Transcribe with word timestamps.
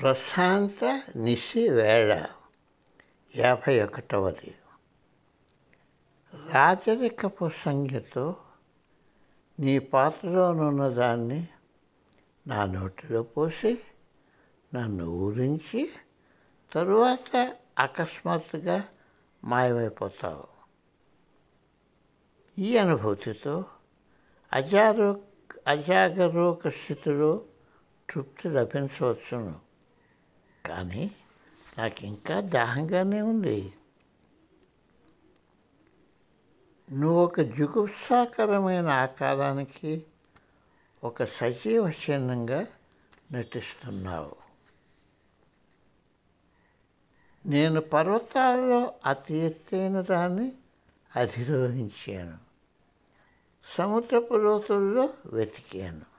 ప్రశాంత 0.00 1.02
నిశి 1.16 1.68
వేళ 1.68 2.26
యాభై 3.36 3.82
ఒకటవది. 3.82 4.54
రాజరికపు 6.52 7.48
సంఖ్యతో 7.48 8.36
నీ 9.60 9.78
పాత్రలోనున్న 9.78 10.88
దాన్ని 10.88 11.48
నా 12.46 12.64
నోటిలో 12.64 13.22
పోసి 13.22 13.78
నన్ను 14.74 15.04
ఊరించి 15.04 15.92
తరువాత 16.72 17.56
అకస్మాత్తుగా 17.78 18.84
మాయమైపోతావు. 19.44 20.44
ఈ 22.60 22.76
అనుభూతితో 22.76 23.64
అజారో 24.52 25.20
అజాగరూక 25.66 26.68
స్థితిలో 26.68 27.44
తృప్తి 28.10 28.48
లభించవచ్చును. 28.48 29.67
కానీ 30.68 31.10
నాకు 31.78 32.04
ఇంకా 32.04 32.40
దాహంగానే 32.40 33.20
ఉంది. 33.20 33.74
నువ్వు 36.92 37.24
ఒక 37.24 37.40
జుగుప్సాకరమైన 37.40 38.86
ఆకారానికి 38.86 40.04
ఒక 41.04 41.24
సజీవ 41.24 41.88
చిహ్నంగా 41.88 42.66
నటిస్తున్నావు. 43.32 44.36
నేను 47.46 47.80
పర్వతాల్లో 47.80 48.94
అతి 49.06 49.34
ఎత్తైన 49.34 50.00
దాన్ని 50.00 50.52
అధిరోహించాను. 51.16 52.38
సముద్రపు 53.64 54.34
లోతుల్లో 54.34 55.08
వెతికాను. 55.26 56.17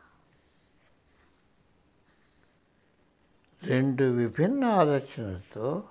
రెండు 3.64 4.04
విభిన్న 4.04 4.64
ఆలోచనలతో 4.64 5.84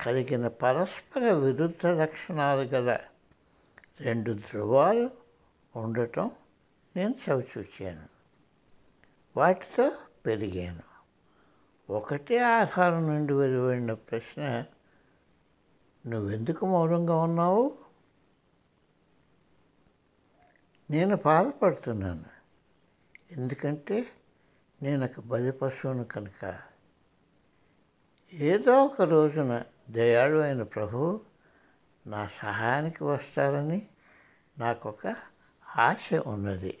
కలిగిన 0.00 0.48
పరస్పర 0.48 1.32
విరుద్ధ 1.32 1.86
లక్షణాలు 1.86 2.60
గల 2.60 2.98
రెండు 4.00 4.32
ధృవాలు 4.32 5.10
ఉండటం 5.76 6.30
నేను 6.96 7.14
చవిచూచాను. 7.30 8.06
వాటితో 9.36 9.92
పెరిగాను. 10.26 10.82
ఒకటే 11.92 12.38
ఆధారం 12.38 13.08
నుండి 13.08 13.32
వెలువడిన 13.32 13.92
ప్రశ్న 13.92 14.64
నువ్వెందుకు 16.06 16.66
మౌనంగా 16.66 17.16
ఉన్నావు? 17.16 17.78
నేను 20.90 21.16
బాధపడుతున్నాను. 21.16 22.24
ఎందుకంటే 23.30 24.06
నేను 24.84 25.04
ఒక 25.04 25.20
బలి 25.20 25.52
పశువును 25.52 26.04
కనుక. 26.04 26.58
ఏదో 28.34 28.84
ఒక 28.84 29.02
రోజున 29.02 29.62
దయాళు 29.90 30.38
అయిన 30.38 30.62
ప్రభు 30.62 31.20
నా 32.06 32.26
సహాయానికి 32.26 33.04
వస్తారని 33.04 33.86
నాకు 34.58 34.88
ఒక 34.88 35.16
ఆశ 35.76 36.10
ఉన్నది. 36.26 36.78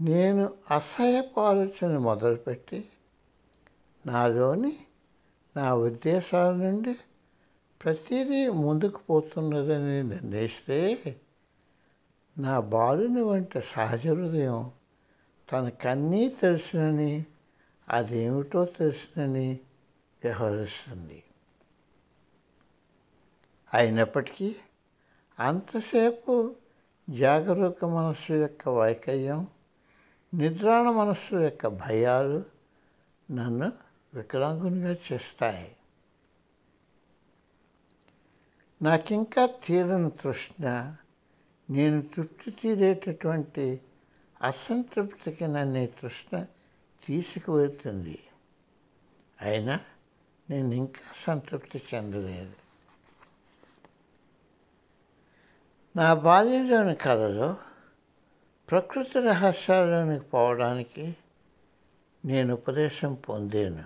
నేను 0.00 0.54
అసహ్యపు 0.70 1.40
ఆలోచన 1.40 1.98
మొదలుపెట్టి 1.98 2.84
నాలోని 4.06 4.76
నా 5.56 5.74
ఉద్దేశాల 5.74 6.54
నుండి 6.54 6.96
ప్రతిదీ 7.84 8.48
ముందుకు 8.48 8.98
పోతున్నదని 8.98 10.02
నిర్ణయిస్తే 10.02 10.98
నా 12.38 12.60
బాలుని 12.60 13.22
వంటి 13.22 13.62
సహజ 13.62 14.08
హృదయం 14.08 14.72
తనకన్నీ 15.52 16.28
తెలుసునని 16.28 17.26
అదేమిటో 17.88 18.64
తెలుసునని 18.64 19.60
వ్యవహరిస్తుంది. 20.24 21.22
అయినప్పటికీ 23.74 24.56
అంతసేపు 25.38 26.54
జాగరూక 27.10 27.84
మనస్సు 27.84 28.32
యొక్క 28.32 28.68
వైకల్యం 28.68 29.46
నిద్రాణ 30.34 30.82
మనస్సు 30.82 31.36
యొక్క 31.36 31.66
భయాలు 31.66 32.44
నన్ను 33.30 33.72
వికలాంగునిగా 34.14 34.96
చేస్తాయి. 35.12 35.76
నాకింకా 38.82 39.46
తీరని 39.46 40.10
తృష్ణ 40.10 40.96
నేను 41.70 42.02
తృప్తి 42.02 42.50
తీరేటటువంటి 42.50 43.80
అసంతృప్తికి 44.42 45.46
నన్ను 45.46 45.78
ఈ 45.78 45.86
తృష్ణ 45.86 46.44
తీసుకువెళ్తుంది. 47.04 48.18
అయినా 49.40 49.80
నేను 50.50 50.74
ఇంకా 50.74 51.00
సంతృప్తి 51.14 51.82
చెందలేదు. 51.94 52.52
నా 55.96 56.14
బాల్యంలోని 56.14 56.94
కళలో 56.94 57.56
ప్రకృతి 58.70 59.20
రహస్యాల్లోనికి 59.20 60.24
పోవడానికి 60.24 61.16
నేను 62.24 62.54
ఉపదేశం 62.54 63.14
పొందాను. 63.14 63.84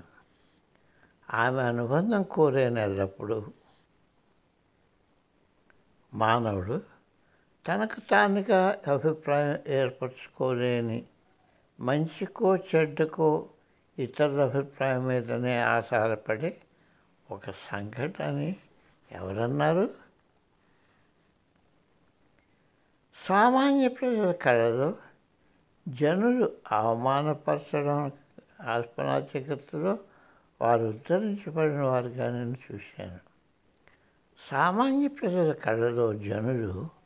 ఆమె 1.31 1.63
అనుబంధం 1.63 2.23
కోరాను 2.23 2.79
ఎల్లప్పుడూ 2.79 3.47
మానవుడు 6.15 6.94
తనకు 7.69 8.01
తానుగా 8.01 8.81
అభిప్రాయం 8.89 9.59
ఏర్పరచుకోలేని 9.69 11.05
మంచికో 11.81 12.57
చెడ్డకో 12.57 13.49
ఇతరుల 13.99 14.41
అభిప్రాయం 14.41 15.07
మీదనే 15.07 15.61
ఆధారపడే 15.61 16.61
ఒక 17.31 17.51
సంఘటన 17.51 18.53
ఎవరన్నారు? 19.13 19.91
సామాన్య 23.15 23.89
ప్రజల 23.89 24.33
కళలో 24.33 24.97
జనులు 25.89 26.53
అవమానపరచడం 26.73 28.13
ఆత్మనాచకతలో 28.61 29.99
వారు 30.61 30.85
ఉద్ధరించబడిన 30.85 31.81
వారుగా 31.81 32.31
నేను 32.31 32.57
చూశాను. 32.73 33.19
సామాన్య 34.39 35.09
ప్రజల 35.09 35.53
కళలో 35.53 36.15
జనులు 36.15 37.04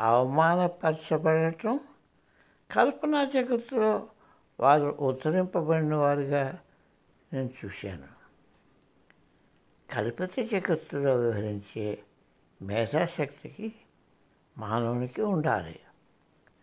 అవమానపరచబడటం 0.00 1.80
కల్పనా 2.70 3.24
జగత్తులో 3.24 4.08
వారు 4.60 4.96
ఉద్ధరింపబడిన 5.00 5.94
వారుగా 5.94 6.58
నేను 7.32 7.50
చూశాను. 7.64 8.18
కల్పిత 9.92 10.40
జగత్తులో 10.50 11.16
వివరించే 11.16 11.98
మేధాశక్తికి 12.62 13.74
మానవునికి 14.58 15.22
ఉండాలి. 15.22 15.80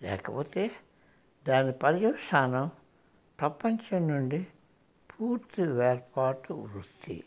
లేకపోతే 0.01 0.71
దాని 1.47 1.71
పర్యవసానం 1.71 2.71
ప్రపంచం 3.39 4.07
నుండి 4.07 4.47
పూర్తి 5.11 5.61
వేర్పాటు 5.61 6.53
వృత్తి. 6.53 7.23